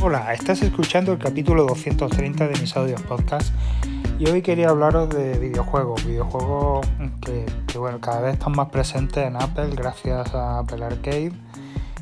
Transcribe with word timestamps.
Hola, 0.00 0.32
estás 0.32 0.62
escuchando 0.62 1.12
el 1.12 1.18
capítulo 1.18 1.64
230 1.64 2.46
de 2.46 2.60
mis 2.60 2.76
audios 2.76 3.02
podcast 3.02 3.52
y 4.16 4.28
hoy 4.28 4.42
quería 4.42 4.68
hablaros 4.68 5.08
de 5.08 5.36
videojuegos, 5.40 6.06
videojuegos 6.06 6.86
que, 7.20 7.78
bueno, 7.78 8.00
cada 8.00 8.20
vez 8.20 8.34
están 8.34 8.52
más 8.52 8.68
presentes 8.68 9.26
en 9.26 9.34
Apple 9.34 9.70
gracias 9.74 10.32
a 10.36 10.60
Apple 10.60 10.84
Arcade 10.84 11.32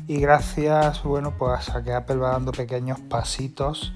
y 0.07 0.19
gracias 0.19 1.01
bueno, 1.01 1.33
pues 1.39 1.69
a 1.69 1.83
que 1.83 1.91
Apple 1.91 2.17
va 2.17 2.33
dando 2.33 2.51
pequeños 2.51 2.99
pasitos 2.99 3.93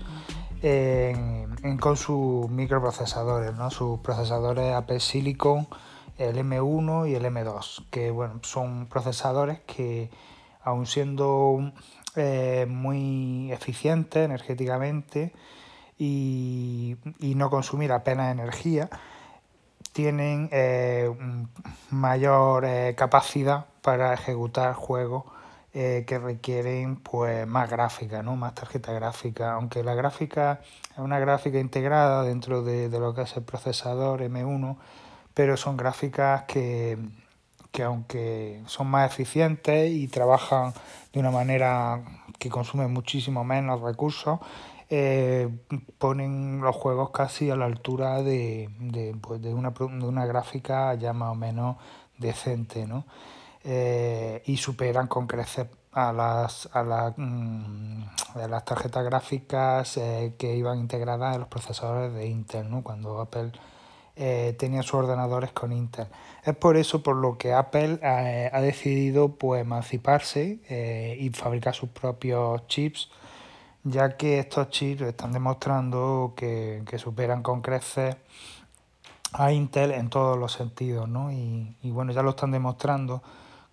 con 1.80 1.96
sus 1.96 2.50
microprocesadores, 2.50 3.54
¿no? 3.54 3.70
sus 3.70 4.00
procesadores 4.00 4.74
Apple 4.74 5.00
Silicon, 5.00 5.68
el 6.18 6.38
M1 6.38 7.08
y 7.08 7.14
el 7.14 7.26
M2, 7.26 7.86
que 7.92 8.10
bueno, 8.10 8.40
son 8.42 8.88
procesadores 8.88 9.60
que 9.60 10.10
aun 10.64 10.88
siendo 10.88 11.72
eh, 12.16 12.66
muy 12.68 13.52
eficiente 13.54 14.24
energéticamente 14.26 15.32
y, 15.98 16.98
no 17.20 17.50
consumir 17.50 17.92
apenas 17.94 18.32
energía, 18.32 18.90
tienen 19.94 20.50
eh, 20.52 21.10
mayor 21.90 22.66
eh, 22.66 22.96
capacidad 22.98 23.66
para 23.82 24.14
ejecutar 24.14 24.74
juegos 24.74 25.24
que 25.74 26.20
requieren 26.22 26.98
pues 26.98 27.48
más 27.48 27.70
gráfica, 27.70 28.22
¿no? 28.22 28.36
más 28.36 28.56
tarjeta 28.56 28.92
gráfica, 28.92 29.54
aunque 29.54 29.86
la 29.86 29.96
gráfica 29.96 30.60
es 30.92 30.98
una 30.98 31.18
gráfica 31.18 31.60
integrada 31.60 32.24
dentro 32.24 32.62
de, 32.62 32.90
de 32.90 33.00
lo 33.00 33.16
que 33.16 33.22
es 33.22 33.38
el 33.38 33.44
procesador 33.44 34.20
M1, 34.20 34.76
pero 35.34 35.56
son 35.56 35.78
gráficas 35.78 36.44
que, 36.44 36.98
que 37.72 37.84
aunque 37.84 38.62
son 38.66 38.88
más 38.88 39.12
eficientes 39.12 39.92
y 39.92 40.08
trabajan 40.08 40.74
de 41.14 41.20
una 41.20 41.32
manera 41.32 42.02
que 42.38 42.50
consume 42.50 42.88
muchísimo 42.88 43.44
menos 43.44 43.82
recursos, 43.82 44.40
eh, 44.90 45.48
ponen 45.98 46.60
los 46.60 46.76
juegos 46.76 47.12
casi 47.12 47.50
a 47.50 47.56
la 47.56 47.66
altura 47.66 48.22
de, 48.24 48.70
de, 48.80 49.16
pues 49.22 49.42
de, 49.42 49.54
una, 49.54 49.70
de, 49.70 49.86
una, 49.86 50.26
gráfica 50.26 50.94
ya 50.96 51.14
más 51.14 51.32
o 51.32 51.36
menos 51.36 51.78
decente, 52.18 52.86
¿no? 52.86 53.06
Eh, 53.64 54.42
y 54.46 54.58
superan 54.58 55.08
con 55.08 55.28
creces 55.28 55.68
a 55.94 56.12
las, 56.12 56.70
a, 56.74 56.84
la, 56.84 57.14
mm, 57.16 58.04
las 58.50 58.66
tarjetas 58.66 59.06
gráficas 59.06 59.96
eh, 59.98 60.36
que 60.38 60.56
iban 60.56 60.80
integradas 60.80 61.36
en 61.36 61.42
los 61.42 61.50
procesadores 61.50 62.14
de 62.14 62.28
Intel, 62.28 62.70
¿no? 62.70 62.84
Cuando 62.84 63.22
Apple 63.22 63.52
eh, 64.24 64.54
tenía 64.54 64.84
sus 64.84 64.94
ordenadores 64.94 65.52
con 65.52 65.72
Intel. 65.72 66.06
Es 66.44 66.56
por 66.56 66.78
eso 66.78 67.02
por 67.02 67.16
lo 67.16 67.40
que 67.40 67.54
Apple 67.54 67.98
eh, 68.04 68.52
ha 68.54 68.62
decidido 68.62 69.30
pues, 69.30 69.64
emanciparse 69.64 70.60
eh, 70.70 71.18
y 71.20 71.32
fabricar 71.32 71.74
sus 71.74 71.90
propios 71.90 72.68
chips, 72.68 73.10
ya 73.84 74.18
que 74.18 74.38
estos 74.38 74.70
chips 74.70 75.02
están 75.02 75.32
demostrando 75.32 76.34
que, 76.36 76.84
superan 77.00 77.42
con 77.42 77.64
creces 77.64 78.16
a 79.34 79.52
Intel 79.54 79.90
en 79.90 80.12
todos 80.12 80.38
los 80.38 80.52
sentidos, 80.54 81.10
¿no? 81.10 81.32
Y, 81.32 81.76
y 81.82 81.90
bueno, 81.90 82.12
ya 82.12 82.22
lo 82.22 82.30
están 82.30 82.52
demostrando 82.52 83.24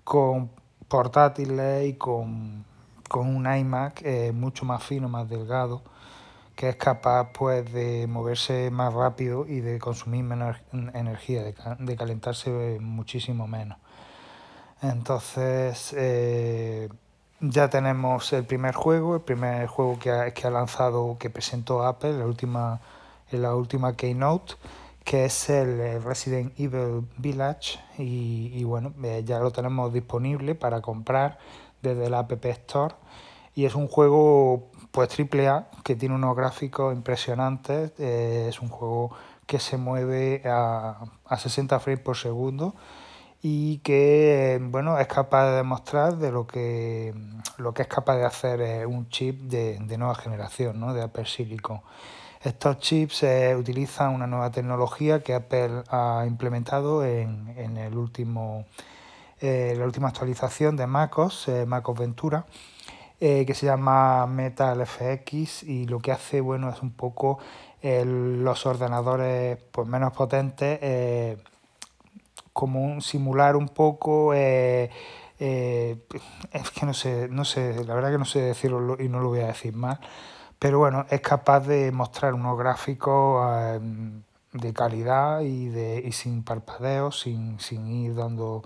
con 0.02 0.50
portátiles 0.88 1.86
y 1.88 1.92
con, 1.98 2.64
con 3.06 3.28
un 3.28 3.54
iMac 3.54 4.02
mucho 4.32 4.64
más 4.64 4.82
fino, 4.82 5.10
más 5.10 5.28
delgado 5.28 5.82
que 6.58 6.70
es 6.70 6.74
capaz 6.76 7.30
pues 7.32 7.72
de 7.72 8.08
moverse 8.08 8.72
más 8.72 8.92
rápido 8.92 9.46
y 9.46 9.60
de 9.60 9.78
consumir 9.78 10.24
menos 10.24 10.56
energía, 10.72 11.44
de, 11.44 11.96
calentarse 11.96 12.50
muchísimo 12.80 13.46
menos. 13.46 13.78
Entonces 14.82 15.94
eh, 15.96 16.88
ya 17.38 17.70
tenemos 17.70 18.32
el 18.32 18.44
primer 18.44 18.74
juego, 18.74 19.14
el 19.14 19.20
primer 19.20 19.68
juego 19.68 20.00
que 20.00 20.10
ha, 20.10 20.34
que 20.34 20.48
ha 20.48 20.50
lanzado, 20.50 21.16
que 21.20 21.30
presentó 21.30 21.86
Apple 21.86 22.18
la 22.18 22.26
última, 22.26 22.80
en 23.30 23.42
la 23.42 23.54
última 23.54 23.94
Keynote, 23.94 24.54
que 25.04 25.26
es 25.26 25.50
el 25.50 26.02
Resident 26.02 26.58
Evil 26.58 27.06
Village 27.18 27.78
y, 27.98 28.50
y 28.52 28.64
bueno, 28.64 28.92
eh, 29.04 29.22
ya 29.24 29.38
lo 29.38 29.52
tenemos 29.52 29.92
disponible 29.92 30.56
para 30.56 30.80
comprar 30.80 31.38
desde 31.82 32.10
la 32.10 32.18
App 32.18 32.44
Store 32.44 32.96
y 33.54 33.64
es 33.64 33.76
un 33.76 33.86
juego 33.86 34.72
pues 34.98 35.46
A 35.46 35.66
que 35.84 35.94
tiene 35.94 36.16
unos 36.16 36.34
gráficos 36.34 36.92
impresionantes, 36.92 37.92
eh, 38.00 38.46
es 38.48 38.60
un 38.60 38.68
juego 38.68 39.12
que 39.46 39.60
se 39.60 39.76
mueve 39.76 40.42
a, 40.44 41.04
a 41.24 41.38
60 41.38 41.78
frames 41.78 42.02
por 42.02 42.16
segundo 42.16 42.74
y 43.40 43.78
que 43.78 44.58
bueno 44.60 44.98
es 44.98 45.06
capaz 45.06 45.50
de 45.50 45.56
demostrar 45.58 46.16
de 46.16 46.32
lo 46.32 46.48
que 46.48 47.14
lo 47.58 47.74
que 47.74 47.82
es 47.82 47.88
capaz 47.88 48.16
de 48.16 48.24
hacer 48.24 48.60
eh, 48.60 48.86
un 48.86 49.08
chip 49.08 49.42
de, 49.42 49.78
de, 49.78 49.98
nueva 49.98 50.16
generación, 50.16 50.80
¿no? 50.80 50.92
de 50.92 51.02
Apple 51.02 51.26
Silicon. 51.26 51.80
Estos 52.42 52.80
chips 52.80 53.22
eh, 53.22 53.54
utilizan 53.54 54.12
una 54.12 54.26
nueva 54.26 54.50
tecnología 54.50 55.22
que 55.22 55.32
Apple 55.32 55.84
ha 55.90 56.24
implementado 56.26 57.04
en, 57.04 57.54
en 57.56 57.76
el 57.76 57.96
último, 57.96 58.64
la 59.40 59.84
última 59.84 60.08
actualización 60.08 60.74
de 60.74 60.88
MacOS, 60.88 61.48
MacOS 61.68 61.96
Ventura, 61.96 62.46
eh, 63.20 63.44
que 63.44 63.54
se 63.54 63.66
llama 63.66 64.28
Metal 64.28 64.86
FX 64.86 65.64
y 65.64 65.86
lo 65.86 65.98
que 65.98 66.12
hace 66.12 66.40
bueno 66.40 66.70
es 66.70 66.80
un 66.82 66.92
poco 66.92 67.40
los 67.82 68.64
ordenadores 68.64 69.58
pues 69.72 69.88
menos 69.88 70.12
potentes 70.12 70.78
eh, 70.80 71.36
como 72.52 72.80
un, 72.80 73.02
simular 73.02 73.56
un 73.56 73.70
poco 73.70 74.32
eh, 74.34 74.88
es 75.36 76.70
que 76.70 76.86
no 76.86 76.94
sé 76.94 77.26
no 77.28 77.44
sé 77.44 77.84
la 77.84 77.94
verdad 77.94 78.12
que 78.12 78.18
no 78.18 78.24
sé 78.24 78.40
decirlo 78.40 78.96
y 79.00 79.08
no 79.08 79.18
lo 79.18 79.30
voy 79.30 79.40
a 79.40 79.48
decir 79.48 79.74
mal 79.74 79.98
pero 80.60 80.78
bueno 80.78 81.04
es 81.10 81.20
capaz 81.20 81.66
de 81.66 81.90
mostrar 81.90 82.34
unos 82.34 82.56
gráficos 82.56 83.80
de 84.52 84.72
calidad 84.72 85.40
y 85.40 85.66
de 85.66 86.04
y 86.06 86.12
sin 86.12 86.44
parpadeos 86.44 87.18
sin, 87.18 87.58
sin 87.58 87.88
ir 87.88 88.14
dando 88.14 88.62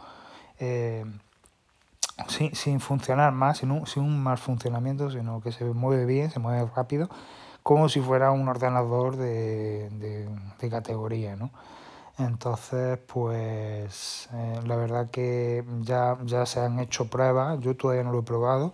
sin, 2.29 2.55
sin 2.55 2.81
funcionar 2.81 3.33
más, 3.33 3.59
sin 3.59 3.71
un, 3.71 3.87
sin 3.87 4.03
un 4.03 4.23
mal 4.23 4.39
funcionamiento, 4.39 5.11
sino 5.11 5.41
que 5.41 5.53
se 5.53 5.65
mueve 5.65 6.05
bien, 6.07 6.31
se 6.31 6.39
mueve 6.39 6.69
rápido, 6.75 7.09
como 7.63 7.89
si 7.89 8.01
fuera 8.01 8.31
un 8.31 8.49
ordenador 8.49 9.17
de, 9.17 9.91
de, 9.91 10.29
de 10.61 10.71
categoría, 10.71 11.37
¿no? 11.37 11.51
Entonces, 12.19 12.99
pues 12.99 14.29
eh, 14.33 14.61
la 14.67 14.77
verdad 14.77 15.11
que 15.11 15.65
ya, 15.81 16.19
ya 16.25 16.47
se 16.47 16.61
han 16.61 16.79
hecho 16.79 17.07
pruebas, 17.09 17.59
yo 17.61 17.77
todavía 17.77 18.05
no 18.05 18.13
lo 18.13 18.21
he 18.21 18.23
probado 18.23 18.73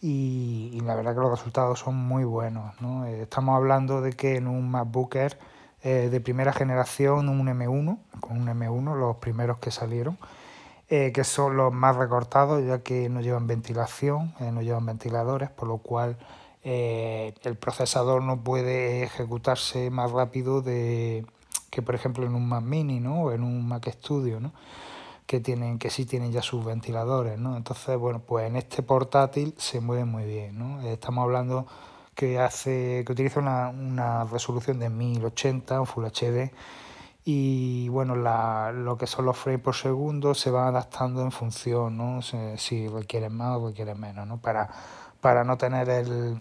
y, 0.00 0.70
y 0.72 0.80
la 0.80 0.94
verdad 0.94 1.14
que 1.14 1.20
los 1.20 1.30
resultados 1.30 1.80
son 1.80 1.96
muy 1.96 2.24
buenos. 2.24 2.80
¿no? 2.80 3.06
Eh, 3.06 3.22
estamos 3.22 3.56
hablando 3.56 4.00
de 4.00 4.12
que 4.12 4.36
en 4.36 4.46
un 4.46 4.70
MacBook 4.70 5.16
Air 5.16 5.38
eh, 5.82 6.08
de 6.10 6.20
primera 6.20 6.52
generación, 6.52 7.28
un 7.28 7.46
M1, 7.46 7.98
con 8.20 8.40
un 8.40 8.48
M1, 8.48 8.96
los 8.96 9.16
primeros 9.16 9.58
que 9.58 9.70
salieron, 9.70 10.18
eh, 10.92 11.12
que 11.12 11.22
son 11.22 11.56
los 11.56 11.72
más 11.72 11.94
recortados 11.94 12.66
ya 12.66 12.82
que 12.82 13.08
no 13.08 13.20
llevan 13.20 13.46
ventilación, 13.46 14.34
eh, 14.40 14.50
no 14.50 14.60
llevan 14.60 14.86
ventiladores, 14.86 15.48
por 15.48 15.68
lo 15.68 15.78
cual 15.78 16.18
eh, 16.64 17.32
el 17.44 17.56
procesador 17.56 18.24
no 18.24 18.42
puede 18.42 19.04
ejecutarse 19.04 19.88
más 19.90 20.10
rápido 20.10 20.62
de, 20.62 21.24
que 21.70 21.80
por 21.80 21.94
ejemplo 21.94 22.26
en 22.26 22.34
un 22.34 22.48
Mac 22.48 22.64
Mini 22.64 22.98
¿no? 22.98 23.22
o 23.22 23.32
en 23.32 23.44
un 23.44 23.68
Mac 23.68 23.88
Studio, 23.88 24.40
¿no? 24.40 24.52
que, 25.26 25.38
tienen, 25.38 25.78
que 25.78 25.90
sí 25.90 26.06
tienen 26.06 26.32
ya 26.32 26.42
sus 26.42 26.64
ventiladores. 26.64 27.38
¿no? 27.38 27.56
Entonces, 27.56 27.96
bueno, 27.96 28.20
pues 28.26 28.48
en 28.48 28.56
este 28.56 28.82
portátil 28.82 29.54
se 29.58 29.80
mueve 29.80 30.04
muy 30.04 30.24
bien. 30.24 30.58
¿no? 30.58 30.80
Estamos 30.82 31.22
hablando 31.22 31.68
que, 32.16 32.40
hace, 32.40 33.04
que 33.06 33.12
utiliza 33.12 33.38
una, 33.38 33.68
una 33.68 34.24
resolución 34.24 34.80
de 34.80 34.90
1080, 34.90 35.80
un 35.80 35.86
Full 35.86 36.06
HD, 36.06 36.50
y 37.32 37.88
bueno, 37.90 38.16
la, 38.16 38.72
lo 38.72 38.98
que 38.98 39.06
son 39.06 39.24
los 39.24 39.36
frames 39.36 39.62
por 39.62 39.76
segundo 39.76 40.34
se 40.34 40.50
van 40.50 40.66
adaptando 40.66 41.22
en 41.22 41.30
función, 41.30 41.96
¿no? 41.96 42.22
Si, 42.22 42.88
requieren 42.88 43.36
más 43.36 43.58
o 43.58 43.68
requieren 43.68 44.00
menos, 44.00 44.26
¿no? 44.26 44.38
Para, 44.38 44.68
para 45.20 45.44
no 45.44 45.56
tener 45.56 45.88
el, 45.90 46.40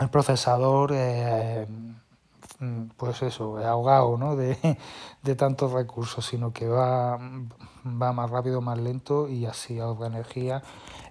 el 0.00 0.08
procesador, 0.08 0.90
eh, 0.94 1.64
pues 2.96 3.22
eso, 3.22 3.58
ahogado, 3.58 4.18
¿no? 4.18 4.34
De, 4.34 4.58
de 5.22 5.36
tantos 5.36 5.70
recursos, 5.70 6.26
sino 6.26 6.52
que 6.52 6.66
va, 6.66 7.16
va 7.84 8.12
más 8.12 8.30
rápido, 8.30 8.60
más 8.60 8.78
lento 8.78 9.28
y 9.28 9.46
así 9.46 9.78
ahorra 9.78 10.08
energía, 10.08 10.64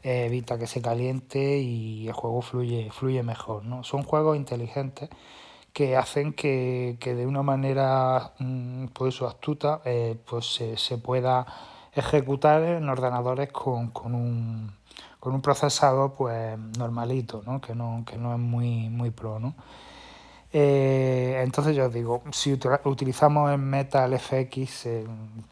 eh, 0.04 0.26
evita 0.26 0.58
que 0.58 0.68
se 0.68 0.82
caliente 0.82 1.60
y 1.60 2.08
el 2.10 2.14
juego 2.14 2.42
fluye, 2.42 2.92
fluye 2.92 3.24
mejor, 3.24 3.64
¿no? 3.64 3.86
Son 3.86 4.04
juegos 4.04 4.36
inteligentes 4.36 5.10
que 5.74 5.98
hacen 5.98 6.34
que, 6.34 6.98
que 7.00 7.16
de 7.16 7.26
una 7.26 7.42
manera 7.42 8.34
mm, 8.40 8.88
pues, 8.94 9.22
astuta 9.24 9.82
eh, 9.86 10.16
pues 10.30 10.54
se, 10.54 10.78
se, 10.78 10.98
pueda 11.00 11.46
ejecutar 11.94 12.62
en 12.64 12.88
ordenadores 12.88 13.52
con, 13.52 13.90
con, 13.90 14.14
un, 14.16 14.72
con 15.20 15.34
un 15.34 15.42
procesador 15.42 16.14
pues 16.14 16.58
normalito, 16.78 17.42
¿no? 17.46 17.60
Que, 17.60 17.76
no, 17.76 18.04
que 18.06 18.18
no 18.18 18.34
es 18.34 18.40
muy, 18.40 18.90
muy 18.90 19.10
pro. 19.10 19.40
¿no? 19.40 19.56
Eh, 20.56 21.42
entonces 21.44 21.76
yo 21.76 21.88
os 21.88 21.94
digo, 21.94 22.22
si 22.32 22.54
utilizamos 22.54 23.52
en 23.52 23.68
Metal 23.68 24.18
FX 24.20 24.88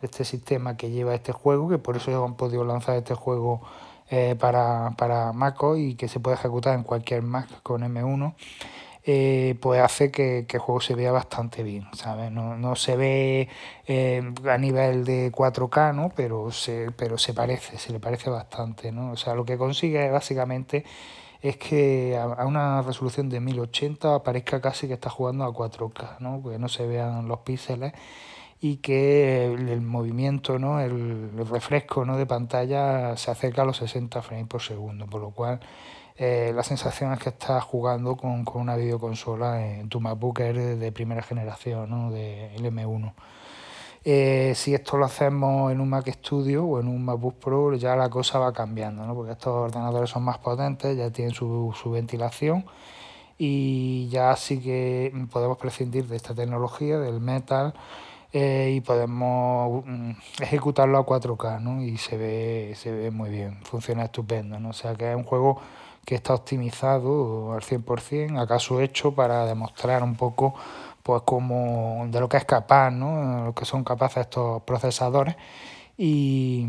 este 0.01 0.23
sistema 0.23 0.77
que 0.77 0.91
lleva 0.91 1.15
este 1.15 1.31
juego, 1.31 1.67
que 1.67 1.79
por 1.79 1.97
eso 1.97 2.23
han 2.23 2.35
podido 2.35 2.63
lanzar 2.63 2.97
este 2.97 3.15
juego 3.15 3.61
eh, 4.11 4.35
para, 4.39 4.91
para 4.97 5.33
MacOS 5.33 5.79
y 5.79 5.95
que 5.95 6.07
se 6.07 6.19
puede 6.19 6.35
ejecutar 6.35 6.75
en 6.75 6.83
cualquier 6.83 7.23
Mac 7.23 7.47
con 7.63 7.81
M1, 7.81 8.35
eh, 9.03 9.55
pues 9.61 9.81
hace 9.81 10.11
que, 10.11 10.45
el 10.47 10.59
juego 10.59 10.81
se 10.81 10.95
vea 10.95 11.11
bastante 11.11 11.63
bien, 11.63 11.85
¿sabes? 11.93 12.31
No, 12.31 12.57
no 12.57 12.75
se 12.75 12.95
ve 12.95 13.49
eh, 13.87 14.21
a 14.49 14.57
nivel 14.57 15.05
de 15.05 15.31
4K, 15.31 15.95
¿no? 15.95 16.11
Pero 16.15 16.51
se, 16.51 16.91
pero 16.95 17.17
se 17.17 17.33
parece, 17.33 17.77
se 17.77 17.91
le 17.91 17.99
parece 17.99 18.29
bastante, 18.29 18.91
¿no? 18.91 19.11
O 19.11 19.17
sea, 19.17 19.33
lo 19.35 19.45
que 19.45 19.57
consigue 19.57 20.09
básicamente 20.11 20.85
es 21.41 21.57
que 21.57 22.17
a, 22.17 22.45
una 22.45 22.81
resolución 22.83 23.29
de 23.29 23.39
1080 23.39 24.23
parezca 24.23 24.61
casi 24.61 24.87
que 24.87 24.93
está 24.93 25.09
jugando 25.09 25.45
a 25.45 25.53
4K, 25.53 26.19
¿no? 26.19 26.43
Que 26.43 26.59
no 26.59 26.69
se 26.69 26.85
vean 26.85 27.27
los 27.27 27.39
píxeles 27.39 27.93
y 28.61 28.77
que 28.77 29.45
el, 29.45 29.81
movimiento, 29.81 30.59
¿no? 30.59 30.79
El, 30.79 31.31
refresco 31.49 32.05
¿no? 32.05 32.17
de 32.17 32.27
pantalla 32.27 33.17
se 33.17 33.31
acerca 33.31 33.63
a 33.63 33.65
los 33.65 33.77
60 33.77 34.21
frames 34.21 34.47
por 34.47 34.61
segundo, 34.61 35.07
por 35.07 35.21
lo 35.21 35.31
cual 35.31 35.59
eh, 36.23 36.53
la 36.53 36.61
sensación 36.61 37.11
es 37.13 37.19
que 37.19 37.29
estás 37.29 37.63
jugando 37.63 38.15
con, 38.15 38.45
con 38.45 38.61
una 38.61 38.75
videoconsola 38.75 39.65
en 39.65 39.89
tu 39.89 39.99
MacBook 39.99 40.39
Air 40.39 40.77
de 40.77 40.91
primera 40.91 41.23
generación, 41.23 41.89
¿no? 41.89 42.11
de 42.11 42.51
M1. 42.57 43.11
Eh, 44.05 44.53
si 44.55 44.75
esto 44.75 44.97
lo 44.97 45.05
hacemos 45.05 45.71
en 45.71 45.81
un 45.81 45.89
Mac 45.89 46.07
Studio 46.07 46.63
o 46.63 46.79
en 46.79 46.89
un 46.89 47.03
MacBook 47.03 47.39
Pro, 47.39 47.73
ya 47.73 47.95
la 47.95 48.07
cosa 48.09 48.37
va 48.37 48.53
cambiando, 48.53 49.03
¿no? 49.07 49.15
porque 49.15 49.31
estos 49.31 49.51
ordenadores 49.51 50.11
son 50.11 50.21
más 50.21 50.37
potentes, 50.37 50.95
ya 50.95 51.09
tienen 51.09 51.33
su, 51.33 51.73
su 51.75 51.89
ventilación 51.89 52.65
y 53.39 54.07
ya 54.09 54.35
sí 54.35 54.59
que 54.59 55.11
podemos 55.31 55.57
prescindir 55.57 56.05
de 56.07 56.17
esta 56.17 56.35
tecnología, 56.35 56.99
del 56.99 57.19
metal, 57.19 57.73
eh, 58.31 58.73
y 58.75 58.81
podemos 58.81 59.83
mm, 59.87 60.11
ejecutarlo 60.39 60.99
a 60.99 61.05
4K 61.05 61.59
¿no? 61.61 61.81
y 61.81 61.97
se 61.97 62.15
ve, 62.15 62.73
se 62.75 62.91
ve 62.91 63.09
muy 63.09 63.31
bien, 63.31 63.57
funciona 63.63 64.03
estupendo. 64.03 64.59
¿no? 64.59 64.69
O 64.69 64.73
sea 64.73 64.93
que 64.93 65.09
es 65.09 65.17
un 65.17 65.23
juego 65.23 65.59
que 66.05 66.15
está 66.15 66.33
optimizado 66.33 67.53
al 67.53 67.61
100%, 67.61 68.39
acaso 68.41 68.81
hecho 68.81 69.13
para 69.13 69.45
demostrar 69.45 70.03
un 70.03 70.15
poco 70.15 70.53
pues 71.03 71.23
como 71.23 72.05
de 72.09 72.19
lo 72.19 72.29
que 72.29 72.37
es 72.37 72.45
capaz, 72.45 72.91
¿no? 72.91 73.45
lo 73.45 73.53
que 73.55 73.65
son 73.65 73.83
capaces 73.83 74.21
estos 74.21 74.61
procesadores 74.63 75.35
y, 75.97 76.67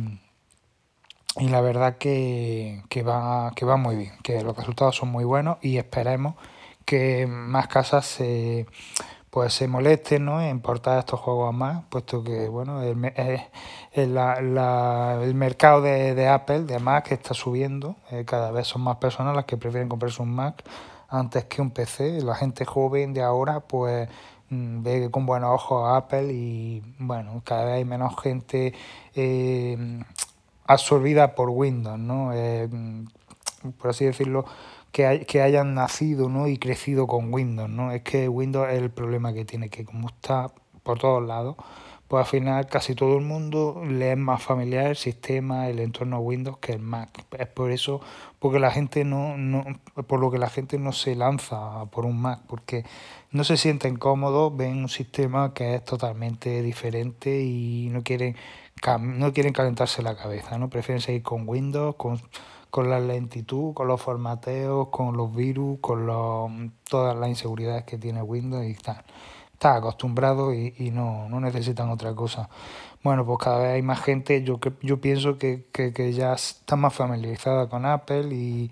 y 1.38 1.48
la 1.48 1.60
verdad 1.60 1.98
que, 1.98 2.82
que, 2.88 3.02
va, 3.02 3.52
que 3.54 3.64
va 3.64 3.76
muy 3.76 3.96
bien, 3.96 4.12
que 4.22 4.42
los 4.42 4.56
resultados 4.56 4.96
son 4.96 5.10
muy 5.10 5.24
buenos 5.24 5.58
y 5.62 5.76
esperemos 5.78 6.34
que 6.84 7.26
más 7.26 7.68
casas 7.68 8.06
se 8.06 8.66
pues 9.32 9.54
se 9.54 9.66
molesten 9.66 10.26
¿no? 10.26 10.42
en 10.42 10.60
portar 10.60 10.98
estos 10.98 11.18
juegos 11.18 11.48
a 11.48 11.52
más, 11.52 11.84
puesto 11.88 12.22
que 12.22 12.50
bueno 12.50 12.82
el, 12.82 13.02
eh, 13.02 13.48
el, 13.92 14.18
el 14.18 15.34
mercado 15.34 15.80
de, 15.80 16.14
de, 16.14 16.28
Apple, 16.28 16.64
de 16.64 16.78
Mac, 16.78 17.10
está 17.12 17.32
subiendo, 17.32 17.96
eh, 18.10 18.26
cada 18.26 18.50
vez 18.50 18.66
son 18.66 18.82
más 18.82 18.98
personas 18.98 19.34
las 19.34 19.46
que 19.46 19.56
prefieren 19.56 19.88
comprarse 19.88 20.20
un 20.20 20.34
Mac 20.34 20.62
antes 21.08 21.46
que 21.46 21.62
un 21.62 21.70
PC. 21.70 22.20
La 22.20 22.34
gente 22.34 22.66
joven 22.66 23.14
de 23.14 23.22
ahora 23.22 23.60
pues 23.60 24.06
mm, 24.50 24.82
ve 24.82 25.10
con 25.10 25.24
buenos 25.24 25.50
ojos 25.54 25.88
a 25.88 25.96
Apple 25.96 26.30
y 26.30 26.82
bueno, 26.98 27.40
cada 27.42 27.64
vez 27.64 27.74
hay 27.76 27.86
menos 27.86 28.12
gente 28.20 28.74
eh, 29.14 30.04
absorbida 30.66 31.34
por 31.34 31.48
Windows, 31.48 31.98
¿no? 31.98 32.32
por 33.78 33.90
así 33.90 34.04
decirlo, 34.04 34.44
que, 34.92 35.24
que 35.26 35.42
hayan 35.42 35.74
nacido 35.74 36.28
¿no? 36.28 36.46
y 36.48 36.58
crecido 36.58 37.06
con 37.06 37.32
Windows. 37.32 37.70
¿no? 37.70 37.90
Es 37.92 38.02
que 38.02 38.28
Windows 38.28 38.68
es 38.70 38.78
el 38.78 38.90
problema 38.90 39.32
que 39.32 39.44
tiene, 39.44 39.68
que 39.70 39.84
como 39.84 40.08
está 40.08 40.52
por 40.82 40.98
todos 40.98 41.26
lados, 41.26 41.56
pues 42.12 42.26
al 42.26 42.30
final 42.30 42.66
casi 42.66 42.94
todo 42.94 43.16
el 43.16 43.24
mundo 43.24 43.82
le 43.88 44.12
es 44.12 44.18
más 44.18 44.42
familiar 44.42 44.88
el 44.88 44.96
sistema, 44.96 45.68
el 45.70 45.78
entorno 45.78 46.18
Windows 46.18 46.58
que 46.58 46.72
el 46.72 46.80
Mac. 46.80 47.24
Es 47.38 47.46
por 47.46 47.70
eso, 47.70 48.02
porque 48.38 48.58
la 48.58 48.70
gente 48.70 49.02
no, 49.04 49.38
no, 49.38 49.64
por 50.06 50.20
lo 50.20 50.30
que 50.30 50.36
la 50.36 50.50
gente 50.50 50.78
no 50.78 50.92
se 50.92 51.16
lanza 51.16 51.86
por 51.86 52.04
un 52.04 52.20
Mac, 52.20 52.40
porque 52.46 52.84
no 53.30 53.44
se 53.44 53.56
sienten 53.56 53.96
cómodos, 53.96 54.54
ven 54.54 54.76
un 54.76 54.90
sistema 54.90 55.54
que 55.54 55.76
es 55.76 55.84
totalmente 55.86 56.60
diferente 56.60 57.40
y 57.40 57.88
no 57.90 58.02
quieren, 58.02 58.36
no 59.00 59.32
quieren 59.32 59.54
calentarse 59.54 60.02
la 60.02 60.14
cabeza, 60.14 60.58
¿no? 60.58 60.68
Prefieren 60.68 61.00
seguir 61.00 61.22
con 61.22 61.48
Windows, 61.48 61.94
con 61.96 62.20
con 62.72 62.88
la 62.88 62.98
lentitud, 63.00 63.74
con 63.74 63.86
los 63.86 64.00
formateos, 64.00 64.88
con 64.88 65.14
los 65.14 65.36
virus, 65.36 65.78
con 65.82 66.06
los, 66.06 66.50
todas 66.88 67.14
las 67.14 67.28
inseguridades 67.28 67.84
que 67.84 67.98
tiene 67.98 68.22
Windows 68.22 68.64
y 68.64 68.72
tal. 68.72 69.04
Está 69.52 69.76
acostumbrado 69.76 70.54
y, 70.54 70.74
y 70.78 70.90
no, 70.90 71.28
no, 71.28 71.38
necesitan 71.38 71.90
otra 71.90 72.14
cosa. 72.14 72.48
Bueno, 73.02 73.26
pues 73.26 73.40
cada 73.40 73.58
vez 73.58 73.72
hay 73.74 73.82
más 73.82 74.00
gente, 74.00 74.42
yo, 74.42 74.58
yo 74.80 75.02
pienso 75.02 75.36
que, 75.36 75.66
que, 75.70 75.92
que 75.92 76.14
ya 76.14 76.32
está 76.32 76.76
más 76.76 76.94
familiarizada 76.94 77.68
con 77.68 77.84
Apple 77.84 78.34
y 78.34 78.70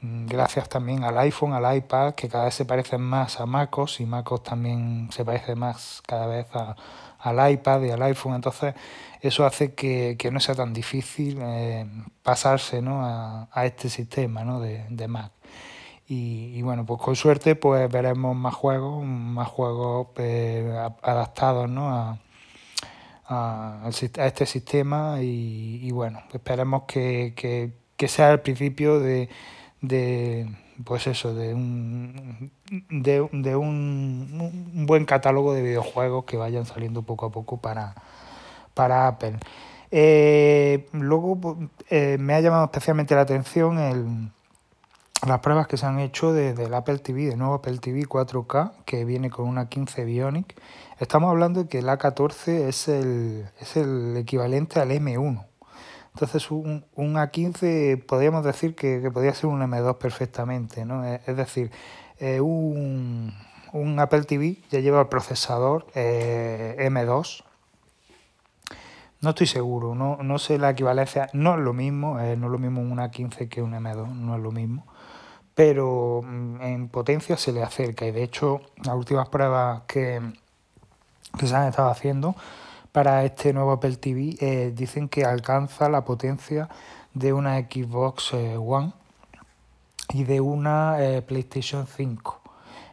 mm, 0.00 0.24
gracias 0.24 0.70
también 0.70 1.04
al 1.04 1.18
iPhone, 1.18 1.52
al 1.52 1.76
iPad, 1.76 2.14
que 2.14 2.30
cada 2.30 2.46
vez 2.46 2.54
se 2.54 2.64
parecen 2.64 3.02
más 3.02 3.40
a 3.40 3.44
MacOS 3.44 4.00
y 4.00 4.06
MacOS 4.06 4.42
también 4.42 5.08
se 5.12 5.22
parece 5.22 5.54
más 5.54 6.02
cada 6.06 6.26
vez 6.26 6.46
a, 6.54 6.76
al 7.24 7.50
iPad 7.52 7.82
y 7.82 7.90
al 7.90 8.02
iPhone. 8.02 8.34
Entonces, 8.34 8.74
eso 9.20 9.46
hace 9.46 9.74
que, 9.74 10.16
no 10.30 10.38
sea 10.38 10.54
tan 10.54 10.72
difícil 10.72 11.38
eh, 11.40 11.86
pasarse 12.22 12.82
¿no? 12.82 13.00
a, 13.02 13.48
este 13.64 13.88
sistema 13.88 14.44
¿no? 14.44 14.60
de, 14.60 14.84
de 14.90 15.08
Mac. 15.08 15.32
Y, 16.06 16.60
bueno, 16.60 16.84
pues 16.84 17.00
con 17.00 17.16
suerte 17.16 17.56
pues 17.56 17.90
veremos 17.90 18.36
más 18.36 18.54
juegos, 18.54 19.02
más 19.02 19.48
juegos 19.48 20.08
pues, 20.14 20.66
adaptados 21.02 21.70
¿no? 21.70 21.88
a, 21.88 22.18
a, 23.26 23.88
este 23.88 24.44
sistema 24.44 25.16
y, 25.22 25.90
bueno, 25.92 26.22
esperemos 26.32 26.82
que, 26.86 27.32
que, 27.34 28.08
sea 28.08 28.32
el 28.32 28.40
principio 28.40 29.00
de, 29.00 29.30
de 29.80 30.46
pues 30.84 31.06
eso, 31.06 31.34
de 31.34 31.54
un, 31.54 32.52
de, 32.70 33.28
de 33.32 33.56
un, 33.56 34.70
un, 34.74 34.86
buen 34.86 35.04
catálogo 35.04 35.52
de 35.54 35.62
videojuegos 35.62 36.24
que 36.24 36.36
vayan 36.36 36.66
saliendo 36.66 37.02
poco 37.02 37.26
a 37.26 37.30
poco 37.30 37.58
para, 37.58 37.94
para 38.74 39.06
Apple. 39.08 39.38
Eh, 39.90 40.86
luego 40.92 41.58
eh, 41.90 42.16
me 42.18 42.34
ha 42.34 42.40
llamado 42.40 42.64
especialmente 42.64 43.14
la 43.14 43.20
atención 43.20 43.78
el, 43.78 44.30
las 45.26 45.40
pruebas 45.40 45.66
que 45.66 45.76
se 45.76 45.86
han 45.86 46.00
hecho 46.00 46.32
de, 46.32 46.54
del 46.54 46.74
Apple 46.74 46.98
TV, 46.98 47.26
de 47.26 47.36
nuevo 47.36 47.54
Apple 47.54 47.78
TV 47.78 48.02
4K, 48.02 48.72
que 48.84 49.04
viene 49.04 49.30
con 49.30 49.46
una 49.46 49.68
15 49.68 50.04
Bionic. 50.04 50.54
Estamos 50.98 51.30
hablando 51.30 51.62
de 51.62 51.68
que 51.68 51.78
el 51.78 51.86
A14 51.86 52.68
es 52.68 52.88
el, 52.88 53.48
es 53.60 53.76
el 53.76 54.16
equivalente 54.16 54.80
al 54.80 54.90
M1. 54.90 55.44
Entonces 56.14 56.50
un, 56.52 56.84
un 56.94 57.14
A15 57.14 58.04
podríamos 58.04 58.44
decir 58.44 58.76
que, 58.76 59.00
que, 59.02 59.10
podría 59.10 59.34
ser 59.34 59.46
un 59.46 59.60
M2 59.60 59.98
perfectamente, 59.98 60.84
¿no? 60.84 61.04
Es, 61.04 61.36
decir, 61.36 61.72
eh, 62.26 62.40
un, 62.40 63.34
un, 63.74 64.00
Apple 64.00 64.22
TV 64.22 64.56
ya 64.70 64.80
lleva 64.80 64.98
el 65.02 65.08
procesador 65.08 65.86
eh, 65.94 66.74
M2. 66.78 67.44
No 69.20 69.28
estoy 69.28 69.46
seguro, 69.46 69.94
no, 69.94 70.16
no 70.22 70.38
sé 70.38 70.56
la 70.56 70.70
equivalencia, 70.70 71.28
no 71.34 71.54
es 71.54 71.60
lo 71.60 71.74
mismo, 71.74 72.18
eh, 72.18 72.34
no 72.38 72.46
es 72.46 72.52
lo 72.52 72.58
mismo 72.58 72.80
un 72.80 72.96
A15 72.96 73.50
que 73.50 73.60
un 73.60 73.72
M2, 73.72 74.08
no 74.08 74.36
es 74.36 74.42
lo 74.42 74.52
mismo, 74.52 74.86
pero 75.54 76.22
mm, 76.24 76.62
en 76.62 76.88
potencia 76.88 77.36
se 77.36 77.52
le 77.52 77.62
acerca 77.62 78.06
y 78.06 78.10
de 78.10 78.22
hecho 78.22 78.62
las 78.82 78.94
últimas 78.94 79.28
pruebas 79.28 79.82
que, 79.86 80.22
que 81.38 81.46
se 81.46 81.54
han 81.54 81.68
estado 81.68 81.90
haciendo 81.90 82.34
para 82.90 83.22
este 83.26 83.52
nuevo 83.52 83.72
Apple 83.72 83.96
TV 83.96 84.72
dicen 84.74 85.10
que 85.10 85.26
alcanza 85.26 85.90
la 85.90 86.06
potencia 86.06 86.70
de 87.12 87.34
una 87.34 87.58
Xbox 87.58 88.32
One 88.32 88.94
y 90.14 90.24
de 90.24 90.40
una 90.40 91.04
eh, 91.04 91.22
PlayStation 91.22 91.86
5. 91.86 92.40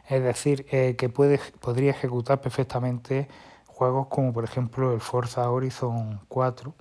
Es 0.08 0.22
decir, 0.22 0.66
que 0.66 1.08
puede, 1.08 1.40
podría 1.60 1.92
ejecutar 1.92 2.40
perfectamente 2.40 3.28
juegos 3.66 4.08
como 4.08 4.32
por 4.32 4.44
ejemplo 4.44 4.92
el 4.92 5.00
Forza 5.00 5.50
Horizon 5.50 6.20
4, 6.28 6.74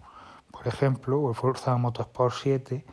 por 0.51 0.67
ejemplo, 0.67 1.19
o 1.19 1.29
el 1.29 1.35
Forza 1.35 1.77
Motorsport 1.77 2.33
7, 2.33 2.83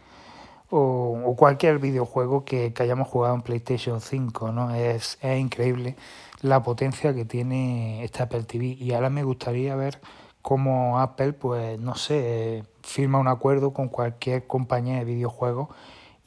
o, 0.71 1.35
cualquier 1.37 1.79
videojuego 1.79 2.45
que, 2.45 2.73
que, 2.73 2.83
hayamos 2.83 3.09
jugado 3.09 3.35
en 3.35 3.43
PlayStation 3.43 4.01
5. 4.01 4.53
¿no? 4.53 4.75
Es, 4.75 5.19
es 5.23 5.41
increíble 5.41 5.97
la 6.43 6.63
potencia 6.63 7.15
que 7.15 7.25
tiene 7.25 8.05
este 8.05 8.23
Apple 8.23 8.45
TV. 8.45 8.77
Y 8.79 8.93
ahora 8.93 9.11
me 9.11 9.25
gustaría 9.25 9.75
ver 9.75 10.01
cómo 10.43 10.99
Apple, 11.01 11.33
pues 11.33 11.79
no 11.79 11.95
sé, 11.95 12.65
firma 12.83 13.19
un 13.19 13.29
acuerdo 13.29 13.73
con 13.73 13.89
cualquier 13.89 14.47
compañía 14.47 14.99
de 14.99 15.05
videojuegos 15.05 15.69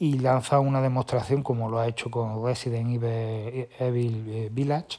y 0.02 0.18
lanza 0.18 0.58
una 0.58 0.80
demostración 0.80 1.44
como 1.44 1.70
lo 1.70 1.78
ha 1.78 1.86
hecho 1.86 2.10
con 2.10 2.44
Resident 2.44 2.88
Evil 2.88 4.24
eh, 4.28 4.48
Village, 4.50 4.98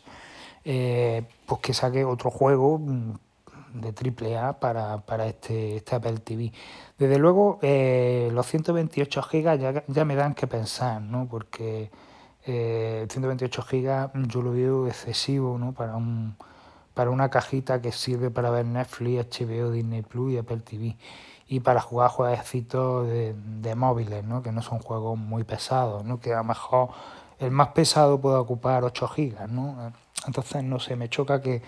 eh, 0.64 1.24
pues 1.46 1.60
que 1.60 1.74
saque 1.74 2.06
otro 2.06 2.32
juego 2.32 2.80
mm, 2.80 3.12
de 3.74 4.38
AAA 4.38 4.62
para, 4.62 5.02
para 5.02 5.28
este, 5.28 5.76
este 5.76 5.98
Apple 5.98 6.20
TV. 6.20 6.54
Desde 6.98 7.18
luego, 7.18 7.60
eh, 7.62 8.30
los 8.32 8.48
128 8.48 9.22
GB 9.30 9.60
ya, 9.60 9.84
ya 9.86 10.06
me 10.06 10.16
dan 10.16 10.36
que 10.36 10.48
pensar, 10.48 11.02
¿no? 11.02 11.28
Porque 11.30 11.92
eh, 12.46 13.06
128 13.10 13.62
GB 13.62 14.28
yo 14.30 14.42
lo 14.42 14.54
veo 14.54 14.88
excesivo, 14.88 15.58
¿no? 15.58 15.74
Para 15.74 15.98
un 15.98 16.38
para 16.94 17.10
una 17.10 17.30
cajita 17.30 17.82
que 17.82 17.92
sirve 17.92 18.30
para 18.30 18.52
ver 18.52 18.66
Netflix, 18.66 19.40
HBO, 19.40 19.72
Disney 19.72 20.04
Plus 20.04 20.34
y 20.34 20.38
Apple 20.38 20.60
TV. 20.60 20.96
Y 21.54 21.60
para 21.60 21.82
jugar 21.82 22.10
jueguecitos 22.10 23.08
de, 23.08 23.36
de 23.36 23.76
móviles, 23.76 24.24
¿no? 24.24 24.42
que 24.42 24.52
no 24.52 24.64
son 24.64 24.80
juegos 24.80 25.20
muy 25.20 25.44
pesados, 25.44 26.04
¿no? 26.04 26.20
que 26.20 26.34
a 26.34 26.38
lo 26.38 26.46
mejor 26.46 26.90
el 27.38 27.52
más 27.52 27.68
pesado 27.70 28.20
puede 28.20 28.38
ocupar 28.38 28.84
8 28.84 29.08
gigas. 29.10 29.48
¿no? 29.52 29.94
Entonces, 30.26 30.64
no 30.64 30.80
sé, 30.80 30.96
me 30.96 31.10
choca 31.10 31.42
que, 31.42 31.62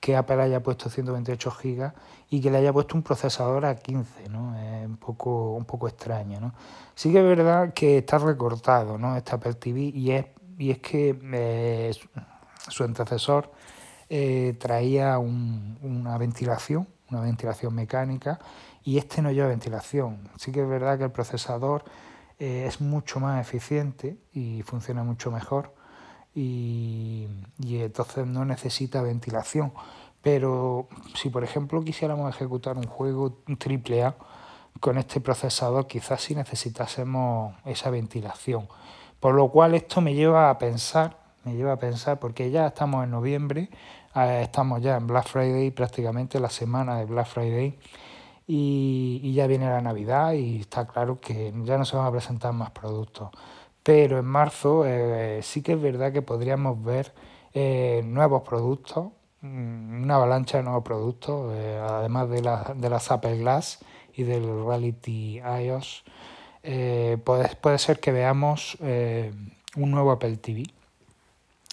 que 0.00 0.16
Apple 0.16 0.40
haya 0.40 0.62
puesto 0.62 0.88
128 0.88 1.50
gigas 1.50 1.92
y 2.30 2.40
que 2.40 2.50
le 2.50 2.56
haya 2.56 2.72
puesto 2.72 2.96
un 2.96 3.02
procesador 3.02 3.66
a 3.66 3.76
15, 3.76 4.30
¿no? 4.30 4.58
Es 4.58 4.86
un 4.86 4.96
poco, 4.96 5.52
un 5.52 5.66
poco 5.66 5.86
extraño, 5.86 6.40
¿no? 6.40 6.54
Sí 6.94 7.12
que 7.12 7.18
es 7.18 7.24
verdad 7.24 7.74
que 7.74 7.98
está 7.98 8.16
recortado, 8.16 8.96
¿no? 8.96 9.16
Este 9.16 9.34
Apple 9.34 9.54
TV 9.54 9.80
y 9.80 10.12
es, 10.12 10.26
y 10.58 10.70
es 10.70 10.78
que 10.78 11.18
eh, 11.34 11.92
su 12.68 12.84
antecesor 12.84 13.52
eh, 14.08 14.56
traía 14.58 15.18
una 15.18 16.16
ventilación, 16.16 16.88
una 17.10 17.20
ventilación 17.20 17.74
mecánica 17.74 18.38
y 18.86 18.98
este 18.98 19.20
no 19.20 19.32
lleva 19.32 19.48
ventilación. 19.48 20.30
Sí 20.38 20.52
que 20.52 20.62
es 20.62 20.68
verdad 20.68 20.96
que 20.96 21.04
el 21.04 21.10
procesador 21.10 21.84
eh, 22.38 22.66
es 22.68 22.80
mucho 22.80 23.18
más 23.18 23.44
eficiente 23.44 24.16
y 24.32 24.62
funciona 24.62 25.02
mucho 25.02 25.32
mejor 25.32 25.74
y, 26.36 27.26
y 27.58 27.82
entonces 27.82 28.28
no 28.28 28.44
necesita 28.44 29.02
ventilación. 29.02 29.72
Pero 30.22 30.88
si 31.16 31.30
por 31.30 31.42
ejemplo 31.42 31.82
quisiéramos 31.82 32.32
ejecutar 32.32 32.78
un 32.78 32.86
juego 32.86 33.32
triple 33.58 34.04
A 34.04 34.14
con 34.78 34.98
este 34.98 35.20
procesador, 35.20 35.88
quizás 35.88 36.20
sí 36.20 36.36
necesitásemos 36.36 37.56
esa 37.64 37.90
ventilación. 37.90 38.68
Por 39.18 39.34
lo 39.34 39.48
cual 39.48 39.74
esto 39.74 40.00
me 40.00 40.14
lleva 40.14 40.48
a 40.48 40.58
pensar, 40.58 41.18
me 41.42 41.56
lleva 41.56 41.72
a 41.72 41.78
pensar, 41.78 42.20
porque 42.20 42.52
ya 42.52 42.68
estamos 42.68 43.02
en 43.02 43.10
noviembre, 43.10 43.68
eh, 44.14 44.42
estamos 44.44 44.80
ya 44.80 44.96
en 44.96 45.08
Black 45.08 45.26
Friday, 45.26 45.72
prácticamente 45.72 46.38
la 46.38 46.50
semana 46.50 46.98
de 46.98 47.06
Black 47.06 47.26
Friday, 47.26 47.78
y, 48.46 49.32
ya 49.34 49.46
viene 49.46 49.68
la 49.68 49.80
Navidad 49.80 50.32
y 50.32 50.60
está 50.60 50.86
claro 50.86 51.20
que 51.20 51.52
ya 51.64 51.78
no 51.78 51.84
se 51.84 51.96
van 51.96 52.06
a 52.06 52.12
presentar 52.12 52.52
más 52.52 52.70
productos. 52.70 53.30
Pero 53.82 54.18
en 54.18 54.24
marzo 54.24 54.84
eh, 54.86 55.40
sí 55.42 55.62
que 55.62 55.72
es 55.72 55.80
verdad 55.80 56.12
que 56.12 56.22
podríamos 56.22 56.82
ver 56.82 57.12
eh, 57.54 58.02
nuevos 58.04 58.42
productos, 58.42 59.08
mm, 59.42 60.02
una 60.04 60.16
avalancha 60.16 60.58
de 60.58 60.64
nuevos 60.64 60.84
productos, 60.84 61.52
eh, 61.54 61.80
además 61.82 62.28
de, 62.30 62.42
la, 62.42 62.74
de 62.76 62.90
las 62.90 63.10
Apple 63.10 63.38
Glass 63.38 63.80
y 64.14 64.22
del 64.24 64.44
Reality 64.66 65.40
iOS. 65.40 66.04
puede, 67.24 67.56
puede 67.60 67.78
ser 67.78 68.00
que 68.00 68.12
veamos 68.12 68.78
un 68.80 69.90
nuevo 69.90 70.10
Apple 70.10 70.36
TV, 70.38 70.64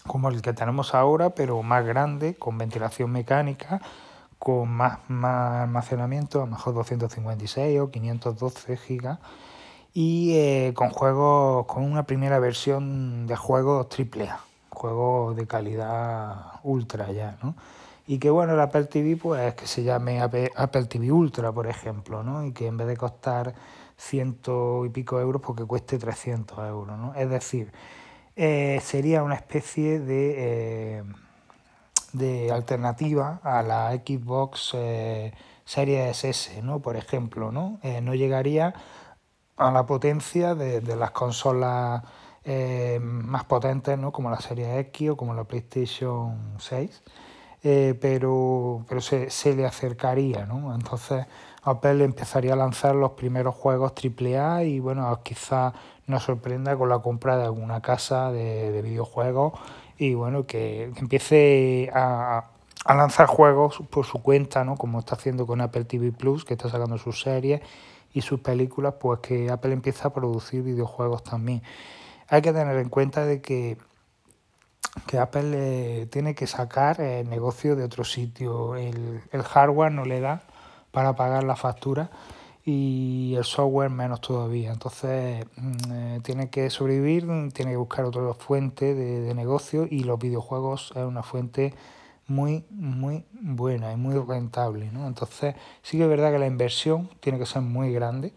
como 0.05 0.29
el 0.29 0.41
que 0.41 0.53
tenemos 0.53 0.93
ahora, 0.93 1.31
pero 1.31 1.63
más 1.63 1.85
grande, 1.85 2.35
con 2.35 2.57
ventilación 2.57 3.11
mecánica, 3.11 3.81
con 4.43 4.67
más, 4.67 4.99
más 5.07 5.61
almacenamiento, 5.63 6.41
a 6.41 6.45
lo 6.45 6.51
mejor 6.51 6.73
256 6.73 7.79
o 7.79 7.89
512 7.89 8.75
gigas 8.75 9.19
y 9.93 10.33
eh, 10.35 10.73
con 10.75 10.89
juegos, 10.89 11.65
con 11.65 11.85
una 11.85 12.05
primera 12.05 12.39
versión 12.39 13.25
de 13.25 13.37
juegos 13.37 13.87
AAA, 13.97 14.41
juegos 14.69 15.37
de 15.37 15.47
calidad 15.47 16.59
ultra 16.63 17.09
ya, 17.13 17.37
¿no? 17.41 17.55
Y 18.05 18.17
que 18.17 18.29
bueno, 18.29 18.55
el 18.55 18.59
Apple 18.59 18.83
TV 18.83 19.15
pues 19.15 19.55
que 19.55 19.65
se 19.65 19.81
llame 19.83 20.19
Apple 20.21 20.85
TV 20.89 21.09
Ultra, 21.09 21.53
por 21.53 21.67
ejemplo, 21.67 22.21
¿no? 22.21 22.45
Y 22.45 22.51
que 22.51 22.67
en 22.67 22.75
vez 22.75 22.87
de 22.87 22.97
costar 22.97 23.53
ciento 23.95 24.83
y 24.83 24.89
pico 24.89 25.21
euros, 25.21 25.41
porque 25.41 25.61
pues 25.61 25.83
cueste 25.85 25.97
300 25.99 26.59
euros, 26.67 26.97
¿no? 26.99 27.15
Es 27.15 27.29
decir, 27.29 27.71
eh, 28.35 28.81
sería 28.83 29.23
una 29.23 29.35
especie 29.35 30.01
de, 30.01 30.35
eh, 30.37 31.03
de 32.13 32.51
alternativa 32.51 33.41
a 33.43 33.61
la 33.63 33.91
Xbox 33.91 34.75
Series 35.65 36.23
S, 36.23 36.61
¿no? 36.61 36.79
Por 36.79 36.95
ejemplo, 36.95 37.51
¿no? 37.51 37.79
no 38.01 38.15
llegaría 38.15 38.73
a 39.57 39.71
la 39.71 39.85
potencia 39.85 40.55
de, 40.55 40.81
de 40.81 40.95
las 40.95 41.11
consolas 41.11 42.03
eh, 42.45 42.99
más 43.01 43.45
potentes, 43.45 43.97
¿no? 43.97 44.11
como 44.11 44.29
la 44.29 44.41
serie 44.41 44.79
X 44.79 45.11
o 45.11 45.17
como 45.17 45.33
la 45.33 45.45
PlayStation 45.45 46.57
6, 46.59 47.03
eh, 47.63 47.97
pero, 48.01 48.83
pero 48.89 48.99
se, 48.99 49.29
se, 49.29 49.55
le 49.55 49.65
acercaría. 49.65 50.45
¿no? 50.45 50.75
Entonces 50.75 51.25
Apple 51.63 52.03
empezaría 52.03 52.53
a 52.53 52.55
lanzar 52.57 52.95
los 52.95 53.11
primeros 53.11 53.55
juegos 53.55 53.93
AAA 53.93 54.63
y 54.63 54.79
bueno, 54.79 55.17
quizás 55.23 55.73
nos 56.05 56.23
sorprenda 56.23 56.75
con 56.75 56.89
la 56.89 56.99
compra 56.99 57.37
de 57.37 57.45
alguna 57.45 57.81
casa 57.81 58.29
de, 58.29 58.71
de 58.71 58.81
videojuegos 58.81 59.53
y 60.03 60.15
bueno, 60.15 60.45
que, 60.45 60.91
empiece 60.97 61.89
a, 61.93 62.45
a 62.85 62.93
lanzar 62.93 63.27
juegos 63.27 63.81
por 63.89 64.05
su 64.05 64.21
cuenta, 64.21 64.63
¿no? 64.63 64.75
como 64.75 64.99
está 64.99 65.15
haciendo 65.15 65.47
con 65.47 65.61
Apple 65.61 65.85
TV 65.85 66.11
Plus, 66.11 66.43
que 66.43 66.55
está 66.55 66.69
sacando 66.69 66.97
sus 66.97 67.21
series 67.21 67.61
y 68.13 68.21
sus 68.21 68.41
películas, 68.41 68.95
pues 68.99 69.19
que 69.21 69.49
Apple 69.49 69.71
empieza 69.71 70.09
a 70.09 70.13
producir 70.13 70.61
videojuegos 70.61 71.23
también. 71.23 71.63
Hay 72.27 72.41
que 72.41 72.51
tener 72.51 72.77
en 72.77 72.89
cuenta 72.89 73.25
de 73.25 73.41
que, 73.41 73.77
que 75.07 75.17
Apple 75.17 75.51
eh, 75.53 76.07
tiene 76.07 76.35
que 76.35 76.47
sacar 76.47 76.99
el 76.99 77.29
negocio 77.29 77.75
de 77.75 77.83
otro 77.83 78.03
sitio. 78.03 78.75
El, 78.75 79.21
el 79.31 79.43
hardware 79.43 79.91
no 79.91 80.05
le 80.05 80.19
da 80.19 80.43
para 80.91 81.15
pagar 81.15 81.43
la 81.43 81.55
factura 81.55 82.11
y 82.65 83.35
el 83.35 83.43
software 83.43 83.89
menos 83.89 84.21
todavía. 84.21 84.71
Entonces 84.71 85.45
mm, 85.55 85.91
eh, 85.91 86.19
tiene 86.23 86.49
que 86.49 86.69
sobrevivir, 86.69 87.27
tiene 87.53 87.71
que 87.71 87.77
buscar 87.77 88.05
otra 88.05 88.33
fuente 88.33 88.93
de, 88.93 89.21
de 89.21 89.33
negocio 89.33 89.87
y 89.89 90.03
los 90.03 90.19
videojuegos 90.19 90.91
es 90.95 91.03
una 91.03 91.23
fuente 91.23 91.73
muy, 92.27 92.65
muy 92.69 93.25
buena 93.31 93.91
y 93.91 93.97
muy 93.97 94.15
rentable. 94.19 94.91
¿no? 94.91 95.07
Entonces, 95.07 95.55
sí 95.81 95.97
que 95.97 96.03
es 96.03 96.09
verdad 96.09 96.31
que 96.31 96.39
la 96.39 96.47
inversión 96.47 97.09
tiene 97.19 97.39
que 97.39 97.45
ser 97.45 97.61
muy 97.61 97.91
grande, 97.93 98.33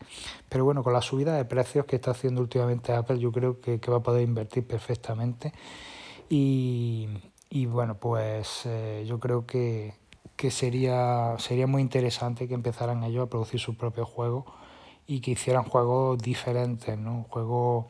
pero 0.49 0.65
bueno, 0.65 0.83
con 0.83 0.93
la 0.93 1.03
subida 1.03 1.37
de 1.37 1.45
precios 1.45 1.87
que 1.87 1.97
está 1.97 2.11
haciendo 2.13 2.41
últimamente 2.41 2.93
Apple, 2.93 3.19
yo 3.19 3.33
creo 3.33 3.61
que, 3.61 3.81
que 3.81 3.91
va 3.91 3.99
a 3.99 4.03
poder 4.03 4.23
invertir 4.23 4.67
perfectamente. 4.67 5.53
Y, 6.29 7.09
y 7.51 7.67
bueno, 7.67 7.97
pues 7.99 8.63
eh, 8.67 9.05
yo 9.07 9.21
creo 9.21 9.47
que, 9.47 9.95
que 10.37 10.51
sería, 10.51 11.35
sería 11.39 11.67
muy 11.67 11.83
interesante 11.83 12.49
que 12.49 12.55
empezaran 12.55 13.03
ellos 13.05 13.27
a 13.27 13.31
producir 13.31 13.61
sus 13.61 13.77
propios 13.77 14.09
juegos 14.09 14.45
y 15.07 15.21
que 15.21 15.33
hicieran 15.33 15.65
juegos 15.65 16.19
diferentes, 16.19 16.99
¿no? 16.99 17.27
Juegos 17.31 17.87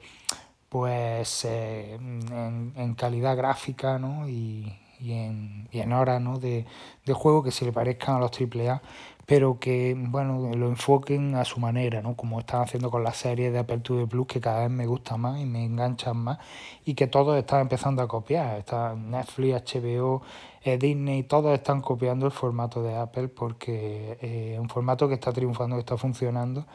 pues 0.68 1.44
eh, 1.44 1.94
en, 1.94 2.72
en 2.76 2.94
calidad 2.94 3.36
gráfica 3.36 3.98
¿no? 3.98 4.28
y, 4.28 4.72
y 5.00 5.12
en, 5.12 5.68
y 5.70 5.80
en 5.80 5.92
horas 5.92 6.20
¿no? 6.20 6.38
de, 6.38 6.66
de, 7.04 7.12
juego 7.12 7.42
que 7.42 7.50
se 7.50 7.64
le 7.64 7.72
parezcan 7.72 8.16
a 8.16 8.18
los 8.20 8.30
AAA, 8.32 8.82
pero 9.26 9.58
que 9.58 9.94
bueno 9.96 10.54
lo 10.54 10.68
enfoquen 10.68 11.34
a 11.34 11.44
su 11.44 11.58
manera, 11.60 12.00
¿no? 12.00 12.14
como 12.14 12.40
están 12.40 12.62
haciendo 12.62 12.90
con 12.90 13.02
las 13.02 13.16
series 13.16 13.52
de 13.52 13.58
Apple 13.58 13.78
TV 13.78 14.06
Plus, 14.06 14.26
que 14.26 14.40
cada 14.40 14.60
vez 14.60 14.70
me 14.70 14.86
gustan 14.86 15.20
más 15.20 15.40
y 15.40 15.46
me 15.46 15.64
enganchan 15.64 16.16
más, 16.16 16.38
y 16.84 16.94
que 16.94 17.08
todos 17.08 17.36
están 17.36 17.62
empezando 17.62 18.02
a 18.02 18.08
copiar. 18.08 18.58
Está 18.58 18.94
Netflix, 18.94 19.74
HBO, 19.74 20.22
eh, 20.62 20.78
Disney, 20.78 21.24
todos 21.24 21.54
están 21.54 21.80
copiando 21.80 22.26
el 22.26 22.32
formato 22.32 22.82
de 22.82 22.96
Apple 22.96 23.28
porque 23.28 24.18
eh, 24.22 24.52
es 24.54 24.60
un 24.60 24.68
formato 24.68 25.08
que 25.08 25.14
está 25.14 25.32
triunfando, 25.32 25.76
que 25.76 25.80
está 25.80 25.96
funcionando 25.96 26.66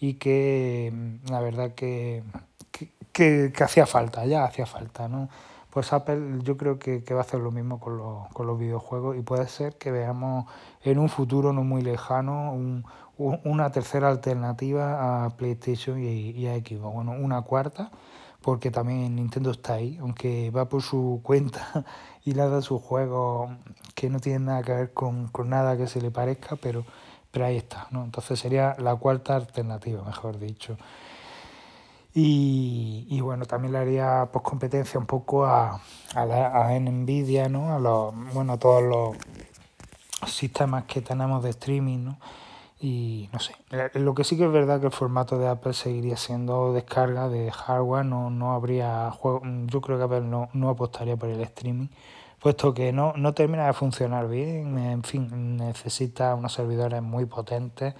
y 0.00 0.14
que 0.14 0.92
la 1.30 1.40
verdad 1.40 1.74
que, 1.74 2.22
que, 3.12 3.52
que 3.52 3.64
hacía 3.64 3.86
falta, 3.86 4.26
ya 4.26 4.44
hacía 4.44 4.66
falta, 4.66 5.08
¿no? 5.08 5.28
Pues 5.74 5.92
Apple 5.92 6.38
yo 6.42 6.56
creo 6.56 6.78
que, 6.78 7.02
que 7.02 7.14
va 7.14 7.20
a 7.20 7.24
hacer 7.24 7.40
lo 7.40 7.50
mismo 7.50 7.80
con, 7.80 7.98
los, 7.98 8.28
con 8.32 8.46
los 8.46 8.56
videojuegos 8.56 9.16
y 9.16 9.22
puede 9.22 9.48
ser 9.48 9.76
que 9.76 9.90
veamos 9.90 10.46
en 10.82 11.00
un 11.00 11.08
futuro 11.08 11.52
no 11.52 11.64
muy 11.64 11.82
lejano 11.82 12.52
un, 12.52 12.84
un, 13.18 13.40
una 13.42 13.70
tercera 13.72 14.08
alternativa 14.08 15.24
a 15.24 15.30
PlayStation 15.30 15.98
y, 16.00 16.46
a 16.46 16.54
Xbox. 16.54 16.94
Bueno, 16.94 17.10
una 17.12 17.42
cuarta, 17.42 17.90
porque 18.40 18.70
también 18.70 19.16
Nintendo 19.16 19.50
está 19.50 19.74
ahí, 19.74 19.98
aunque 20.00 20.52
va 20.52 20.68
por 20.68 20.80
su 20.80 21.18
cuenta 21.24 21.84
y 22.24 22.34
le 22.34 22.48
da 22.48 22.62
sus 22.62 22.80
juegos 22.80 23.50
que 23.96 24.08
no 24.10 24.20
tienen 24.20 24.44
nada 24.44 24.62
que 24.62 24.72
ver 24.74 24.92
con, 24.92 25.26
con 25.26 25.50
nada 25.50 25.76
que 25.76 25.88
se 25.88 26.00
le 26.00 26.12
parezca, 26.12 26.54
pero, 26.54 26.84
pero 27.32 27.46
ahí 27.46 27.56
está. 27.56 27.88
¿no? 27.90 28.04
Entonces 28.04 28.38
sería 28.38 28.76
la 28.78 28.94
cuarta 28.94 29.34
alternativa, 29.34 30.04
mejor 30.04 30.38
dicho. 30.38 30.76
Y, 32.14 33.06
y, 33.10 33.20
bueno, 33.20 33.44
también 33.44 33.72
le 33.72 33.78
haría 33.78 34.28
pues, 34.32 34.44
competencia 34.44 35.00
un 35.00 35.06
poco 35.06 35.44
a, 35.44 35.80
a, 36.14 36.24
la, 36.24 36.68
a 36.68 36.78
Nvidia, 36.78 37.48
¿no? 37.48 37.74
A 37.74 37.80
los, 37.80 38.14
bueno, 38.32 38.52
a 38.52 38.58
todos 38.58 38.82
los 38.82 39.16
sistemas 40.30 40.84
que 40.84 41.00
tenemos 41.00 41.42
de 41.42 41.50
streaming, 41.50 42.04
¿no? 42.04 42.18
Y 42.80 43.30
no 43.32 43.38
sé, 43.38 43.54
lo 43.94 44.14
que 44.14 44.24
sí 44.24 44.36
que 44.36 44.44
es 44.44 44.52
verdad 44.52 44.78
que 44.78 44.86
el 44.86 44.92
formato 44.92 45.38
de 45.38 45.48
Apple 45.48 45.72
seguiría 45.72 46.16
siendo 46.16 46.72
descarga 46.74 47.28
de 47.28 47.50
hardware, 47.50 48.04
no, 48.04 48.28
no 48.30 48.52
habría 48.52 49.10
juego, 49.10 49.40
yo 49.66 49.80
creo 49.80 49.96
que 49.96 50.04
Apple 50.04 50.20
no, 50.20 50.50
no 50.52 50.68
apostaría 50.68 51.16
por 51.16 51.30
el 51.30 51.40
streaming, 51.40 51.86
puesto 52.40 52.74
que 52.74 52.92
no, 52.92 53.14
no 53.16 53.32
termina 53.32 53.66
de 53.66 53.72
funcionar 53.72 54.28
bien, 54.28 54.76
en 54.76 55.02
fin, 55.02 55.56
necesita 55.56 56.34
unos 56.34 56.52
servidores 56.52 57.00
muy 57.00 57.24
potentes 57.24 57.94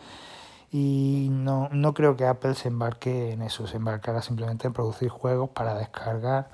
y 0.76 1.28
no, 1.30 1.68
no 1.70 1.94
creo 1.94 2.16
que 2.16 2.26
Apple 2.26 2.56
se 2.56 2.66
embarque 2.66 3.30
en 3.30 3.42
eso, 3.42 3.68
se 3.68 3.76
embarcará 3.76 4.22
simplemente 4.22 4.66
en 4.66 4.72
producir 4.72 5.08
juegos 5.08 5.50
para 5.50 5.78
descargar 5.78 6.48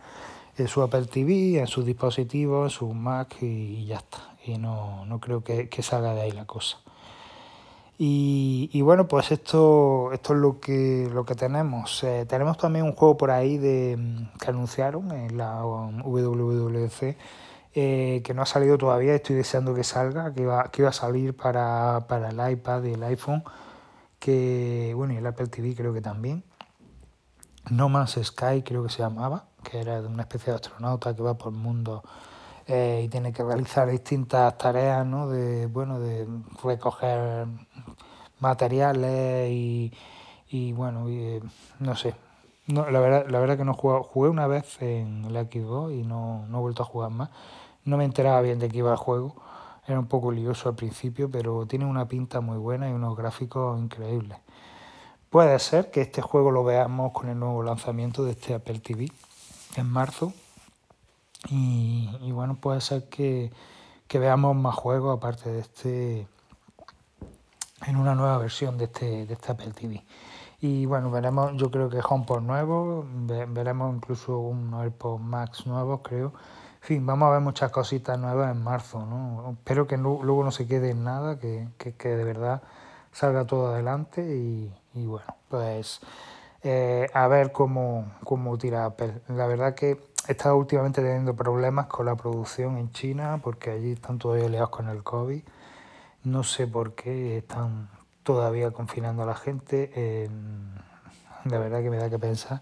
en 0.59 0.69
su 0.69 0.83
Apple 0.83 1.07
TV, 1.07 1.59
en 1.59 1.67
sus 1.67 1.87
dispositivos, 1.87 2.71
en 2.71 2.79
su 2.79 2.93
Mac 2.93 3.39
y, 3.41 3.47
y 3.47 3.87
ya 3.87 3.97
está. 3.97 4.19
Y 4.45 4.59
no, 4.59 5.07
no 5.07 5.21
creo 5.21 5.43
que, 5.43 5.71
que, 5.71 5.83
salga 5.83 6.13
de 6.13 6.21
ahí 6.21 6.33
la 6.33 6.45
cosa. 6.45 6.77
Y, 7.97 8.81
bueno, 8.83 9.09
pues 9.09 9.33
esto, 9.33 10.13
esto 10.13 10.35
es 10.35 10.39
lo 10.39 10.61
que, 10.61 11.09
lo 11.11 11.25
que 11.25 11.35
tenemos. 11.35 12.05
Eh, 12.05 12.27
tenemos 12.29 12.59
también 12.59 12.85
un 12.85 12.93
juego 12.93 13.17
por 13.17 13.31
ahí 13.31 13.57
de, 13.57 13.99
que 14.39 14.51
anunciaron 14.51 15.13
en 15.13 15.39
la 15.39 15.65
WWDC 15.65 17.17
eh, 17.75 18.21
que 18.23 18.35
no 18.35 18.43
ha 18.43 18.47
salido 18.47 18.77
todavía, 18.77 19.15
estoy 19.15 19.37
deseando 19.37 19.75
que 19.75 19.85
salga, 19.85 20.35
que 20.35 20.43
iba, 20.43 20.65
que 20.71 20.83
iba 20.83 20.91
a 20.91 20.93
salir 20.93 21.35
para, 21.35 22.07
para 22.07 22.29
el 22.29 22.53
iPad 22.53 22.85
y 22.85 22.93
el 22.95 23.03
iPhone, 23.05 23.45
que 24.21 24.93
bueno, 24.95 25.15
y 25.15 25.17
el 25.17 25.27
Apple 25.27 25.49
TV 25.49 25.75
creo 25.75 25.93
que 25.93 26.01
también. 26.01 26.45
No 27.71 27.89
Man's 27.89 28.19
Sky 28.23 28.63
creo 28.63 28.85
que 28.85 28.91
se 28.91 28.99
llamaba, 28.99 29.47
que 29.65 29.81
era 29.81 30.01
una 30.01 30.23
especie 30.23 30.53
de 30.53 30.57
astronauta 30.57 31.15
que 31.15 31.23
va 31.23 31.37
por 31.37 31.53
el 31.53 31.59
mundo 31.59 32.03
eh, 32.67 33.03
y 33.05 33.09
tiene 33.09 33.33
que 33.33 33.43
realizar 33.43 33.89
distintas 33.89 34.57
tareas, 34.57 35.05
¿no? 35.07 35.29
De, 35.29 35.67
bueno, 35.67 35.99
de 35.99 36.27
recoger 36.63 37.47
materiales 38.41 39.51
y, 39.51 39.93
y 40.49 40.73
bueno, 40.73 41.07
eh, 41.09 41.41
no 41.79 41.97
sé. 41.97 42.15
No, 42.67 42.89
la, 42.91 43.01
verdad, 43.01 43.27
la 43.29 43.41
verdad 43.41 43.57
que 43.57 43.65
no 43.65 43.75
jugué, 43.75 44.01
jugué 44.03 44.29
una 44.29 44.47
vez 44.47 44.81
en 44.81 45.25
el 45.25 45.35
Xbox 45.35 45.93
y 45.93 46.03
no, 46.03 46.47
no 46.49 46.59
he 46.59 46.61
vuelto 46.61 46.83
a 46.83 46.87
jugar 46.87 47.11
más. 47.11 47.31
No 47.85 47.97
me 47.97 48.05
enteraba 48.05 48.41
bien 48.43 48.59
de 48.59 48.69
qué 48.69 48.79
iba 48.79 48.93
el 48.93 48.97
juego. 48.97 49.35
Era 49.87 49.99
un 49.99 50.07
poco 50.07 50.31
lioso 50.31 50.69
al 50.69 50.75
principio, 50.75 51.31
pero 51.31 51.67
tiene 51.67 51.85
una 51.85 52.07
pinta 52.07 52.41
muy 52.41 52.59
buena 52.59 52.89
y 52.89 52.93
unos 52.93 53.17
gráficos 53.17 53.79
increíbles. 53.81 54.39
Puede 55.31 55.59
ser 55.59 55.91
que 55.91 56.01
este 56.01 56.23
juego 56.23 56.51
lo 56.51 56.65
veamos 56.65 57.13
con 57.13 57.29
el 57.29 57.39
nuevo 57.39 57.63
lanzamiento 57.63 58.25
de 58.25 58.33
este 58.33 58.55
Apple 58.55 58.81
TV 58.81 59.11
en 59.77 59.89
marzo 59.89 60.33
y, 61.49 62.33
bueno, 62.33 62.57
puede 62.57 62.81
ser 62.81 63.09
que, 63.09 63.51
veamos 64.13 64.57
más 64.57 64.75
juegos 64.75 65.17
aparte 65.17 65.51
de 65.51 65.61
este 65.61 66.29
en 67.87 67.97
una 67.97 68.15
nueva 68.15 68.37
versión 68.39 68.77
de 68.77 68.85
este, 68.85 69.25
de 69.27 69.33
este 69.33 69.53
Apple 69.53 69.71
TV. 69.71 70.05
Y 70.61 70.85
bueno, 70.85 71.11
veremos, 71.11 71.53
yo 71.57 71.71
creo 71.71 71.89
que 71.89 72.01
HomePod 72.07 72.43
nuevo, 72.43 73.07
veremos 73.49 73.95
incluso 73.95 74.39
un 74.39 74.75
AirPod 74.75 75.19
Max 75.19 75.67
nuevo, 75.67 76.03
creo. 76.03 76.35
En 76.83 76.87
fin, 76.87 77.07
vamos 77.07 77.29
a 77.29 77.33
ver 77.33 77.41
muchas 77.41 77.71
cositas 77.71 78.19
nuevas 78.19 78.51
en 78.51 78.63
marzo, 78.63 79.05
¿no? 79.05 79.53
Espero 79.53 79.87
que 79.87 79.97
luego 79.99 80.43
no 80.43 80.51
se 80.51 80.67
quede 80.67 80.91
en 80.91 81.05
nada, 81.05 81.39
que, 81.39 81.69
que, 81.77 82.09
de 82.09 82.25
verdad 82.25 82.63
salga 83.13 83.45
todo 83.45 83.69
adelante 83.75 84.23
y, 84.23 84.73
y 84.95 85.07
bueno, 85.07 85.37
pues 85.49 86.01
eh, 86.63 87.09
a 87.15 87.27
ver 87.29 87.53
cómo, 87.53 88.11
cómo 88.25 88.57
tira 88.59 88.87
Apple. 88.87 89.21
La 89.29 89.47
verdad 89.47 89.75
que 89.75 90.01
he 90.29 90.33
estado 90.33 90.57
últimamente 90.57 91.03
teniendo 91.03 91.35
problemas 91.35 91.87
con 91.87 92.07
la 92.07 92.17
producción 92.17 92.77
en 92.77 92.91
China 92.93 93.41
porque 93.43 93.71
allí 93.71 93.93
están 93.93 94.19
todavía 94.19 94.49
liados 94.49 94.71
con 94.71 94.89
el 94.89 95.03
COVID. 95.03 95.43
No 96.25 96.43
sé 96.45 96.67
por 96.67 96.95
qué 96.95 97.39
están 97.39 97.89
todavía 98.23 98.71
confinando 98.71 99.23
a 99.23 99.27
la 99.27 99.35
gente. 99.35 99.91
Eh, 99.95 100.29
la 101.45 101.59
verdad 101.59 101.83
que 101.83 101.91
me 101.91 101.97
da 101.97 102.11
que 102.11 102.19
pensar. 102.19 102.61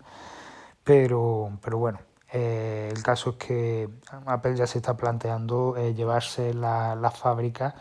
Pero, 0.84 1.50
pero 1.62 1.78
bueno, 1.78 1.98
eh, 2.32 2.90
el 2.92 3.02
caso 3.02 3.30
es 3.30 3.36
que 3.36 3.88
Apple 4.26 4.56
ya 4.56 4.66
se 4.66 4.78
está 4.78 4.96
planteando 4.96 5.76
eh, 5.76 5.94
llevarse 5.94 6.52
la, 6.54 6.94
la 6.94 7.10
fábrica 7.10 7.74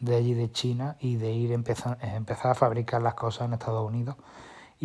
de 0.00 0.16
allí 0.16 0.34
de 0.34 0.50
China 0.50 0.96
y 1.00 1.16
de 1.16 1.30
ir 1.32 1.52
empezar, 1.52 1.98
empezar 2.02 2.50
a 2.50 2.54
fabricar 2.54 3.00
las 3.00 3.14
cosas 3.14 3.46
en 3.46 3.54
Estados 3.54 3.86
Unidos 3.86 4.16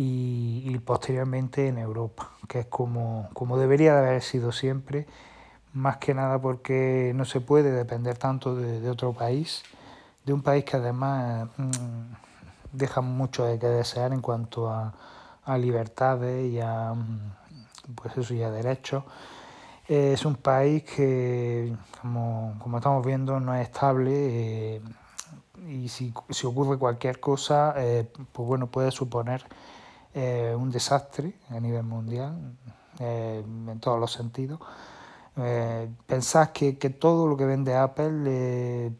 y, 0.00 0.78
posteriormente 0.78 1.66
en 1.66 1.76
Europa, 1.78 2.30
que 2.46 2.60
es 2.60 2.66
como, 2.66 3.28
como 3.34 3.58
debería 3.58 3.94
de 3.94 4.06
haber 4.06 4.22
sido 4.22 4.52
siempre, 4.52 5.08
más 5.72 5.96
que 5.96 6.14
nada 6.14 6.40
porque 6.40 7.12
no 7.16 7.24
se 7.24 7.40
puede 7.40 7.72
depender 7.72 8.16
tanto 8.16 8.54
de, 8.54 8.88
otro 8.88 9.12
país, 9.12 9.64
de 10.24 10.32
un 10.32 10.42
país 10.42 10.64
que 10.64 10.76
además 10.76 11.48
mm, 11.56 12.12
deja 12.72 13.00
mucho 13.00 13.44
de 13.44 13.58
que 13.58 13.66
desear 13.66 14.12
en 14.12 14.20
cuanto 14.20 14.70
a, 14.70 14.94
a 15.44 15.58
libertades 15.58 16.52
y 16.52 16.60
a, 16.60 16.94
mm, 16.94 17.32
pues 17.94 18.16
eso, 18.16 18.34
y 18.34 18.42
a 18.42 18.50
derechos. 18.50 19.04
Es 19.86 20.24
un 20.26 20.36
país 20.36 20.84
que, 20.84 21.74
como, 22.02 22.56
como 22.58 22.78
estamos 22.78 23.04
viendo, 23.04 23.40
no 23.40 23.54
es 23.54 23.68
estable 23.68 24.76
eh, 24.76 24.82
y 25.66 25.88
si, 25.88 26.12
si, 26.30 26.46
ocurre 26.46 26.78
cualquier 26.78 27.20
cosa, 27.20 27.74
eh, 27.76 28.06
pues 28.32 28.46
bueno, 28.46 28.66
puede 28.66 28.90
suponer 28.90 29.44
eh, 30.14 30.54
un 30.58 30.70
desastre 30.70 31.34
a 31.50 31.60
nivel 31.60 31.84
mundial, 31.84 32.56
eh, 32.98 33.42
en 33.44 33.78
todos 33.78 34.00
los 34.00 34.10
sentidos. 34.10 34.58
Eh, 35.36 35.88
pensás 36.06 36.48
que, 36.48 36.72
todo 36.72 37.26
lo 37.26 37.36
que 37.36 37.44
vende 37.44 37.74
Apple, 37.74 38.92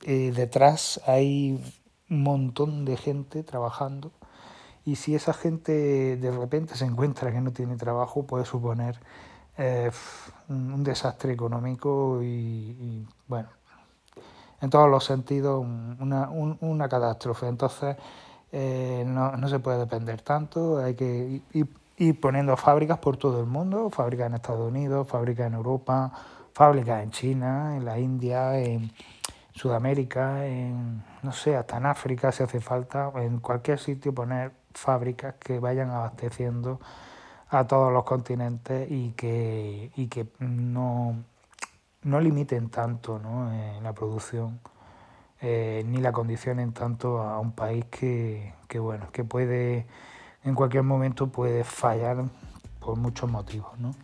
detrás 0.00 1.00
hay 1.06 1.60
un 2.08 2.22
montón 2.22 2.84
de 2.84 2.96
gente 2.96 3.42
trabajando 3.42 4.12
y 4.84 4.96
si 4.96 5.14
esa 5.14 5.32
gente 5.32 6.16
de 6.16 6.30
repente 6.30 6.74
se 6.76 6.84
encuentra 6.84 7.32
que 7.32 7.40
no 7.40 7.52
tiene 7.52 7.76
trabajo 7.76 8.26
puede 8.26 8.44
suponer 8.44 8.98
un, 10.48 10.84
desastre 10.84 11.32
económico 11.32 12.20
y, 12.22 13.06
bueno, 13.28 13.48
en 14.60 14.70
todos 14.70 14.90
los 14.90 15.04
sentidos 15.04 15.64
una, 16.00 16.28
una 16.30 16.88
catástrofe. 16.88 17.46
Entonces, 17.48 17.96
eh, 18.52 19.04
no, 19.06 19.36
no, 19.36 19.48
se 19.48 19.58
puede 19.58 19.78
depender 19.78 20.22
tanto, 20.22 20.78
hay 20.78 20.94
que 20.94 21.42
ir, 21.52 22.20
poniendo 22.20 22.56
fábricas 22.56 22.98
por 22.98 23.16
todo 23.16 23.40
el 23.40 23.46
mundo, 23.46 23.90
fábricas 23.90 24.28
en 24.28 24.34
Estados 24.34 24.68
Unidos, 24.68 25.08
fábricas 25.08 25.46
en 25.48 25.54
Europa, 25.54 26.12
fábricas 26.52 27.02
en 27.02 27.10
China, 27.10 27.76
en 27.76 27.84
la 27.84 27.98
India, 27.98 28.58
en 28.58 28.92
Sudamérica, 29.52 30.46
en, 30.46 31.02
no 31.22 31.32
sé, 31.32 31.56
hasta 31.56 31.78
en 31.78 31.86
África 31.86 32.30
si 32.32 32.42
hace 32.42 32.60
falta, 32.60 33.12
en 33.16 33.40
cualquier 33.40 33.78
sitio 33.78 34.14
poner 34.14 34.52
fábricas 34.74 35.34
que 35.36 35.58
vayan 35.58 35.90
abasteciendo 35.90 36.80
a 37.48 37.66
todos 37.66 37.92
los 37.92 38.04
continentes 38.04 38.90
y 38.90 39.12
que, 39.12 39.90
y 39.96 40.08
que 40.08 40.26
no, 40.40 41.16
no 42.02 42.20
limiten 42.20 42.68
tanto 42.68 43.18
¿no? 43.18 43.52
en 43.52 43.82
la 43.82 43.92
producción 43.92 44.60
eh, 45.40 45.84
ni 45.86 45.98
la 45.98 46.12
condicionen 46.12 46.72
tanto 46.72 47.18
a 47.18 47.38
un 47.38 47.52
país 47.52 47.84
que, 47.86 48.54
que, 48.66 48.78
bueno, 48.78 49.10
que 49.12 49.24
puede, 49.24 49.86
en 50.42 50.54
cualquier 50.54 50.84
momento 50.84 51.28
puede 51.28 51.64
fallar 51.64 52.24
por 52.80 52.96
muchos 52.96 53.30
motivos, 53.30 53.78
¿no? 53.78 53.94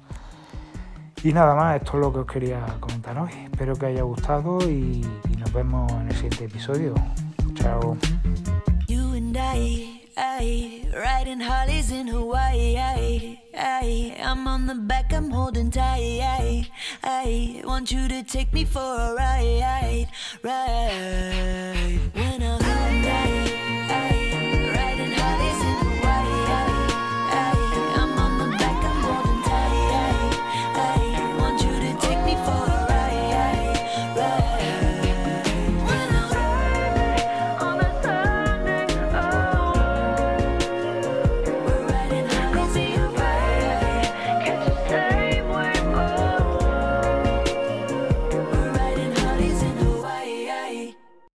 Y 1.22 1.33
nada 1.33 1.54
más, 1.54 1.76
esto 1.76 1.92
es 1.94 2.00
lo 2.00 2.12
que 2.12 2.18
os 2.20 2.26
quería 2.26 2.64
comentar 2.80 3.18
hoy. 3.18 3.30
Espero 3.44 3.74
que 3.76 3.87
haya 3.87 4.02
gustado 4.02 4.59
y 4.62 5.04
nos 5.38 5.52
vemos 5.52 5.90
en 5.92 6.09
el 6.09 6.14
siguiente 6.14 6.44
episodio. 6.44 6.94
Chao. 7.54 7.96
Aye, 10.22 10.85
riding 10.94 11.40
Harleys 11.40 11.90
in 11.90 12.06
Hawaii. 12.06 12.76
Aye, 12.76 13.40
aye, 13.56 14.16
I'm 14.22 14.46
on 14.46 14.66
the 14.66 14.74
back, 14.74 15.14
I'm 15.14 15.30
holding 15.30 15.70
tight. 15.70 16.20
Aye, 16.20 16.68
aye, 17.02 17.62
want 17.64 17.90
you 17.90 18.06
to 18.06 18.22
take 18.22 18.52
me 18.52 18.66
for 18.66 18.80
a 18.80 19.14
ride, 19.14 20.09
ride. 20.42 22.00
When 22.12 22.42
I 22.42 22.60